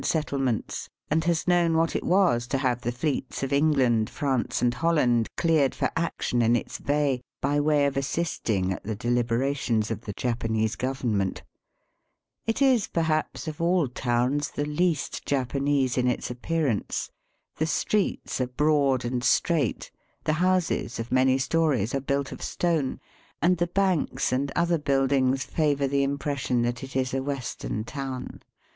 [0.03, 4.73] settlements, and has known what it was to have the fleets of England, France, and
[4.73, 10.01] Holland cleared for action in its bay, by way of assisting at the deUberations of
[10.05, 11.43] the Japanese Government.
[12.47, 17.11] It is, perhaps, of all towns the least Japanese in its appearance.
[17.57, 19.91] The streets are broad and straight,
[20.23, 22.99] the houses of many stories, are built of stone,
[23.39, 27.83] and the banks and other pubhc buildings favour the impression that it is a Western
[27.83, 28.41] town.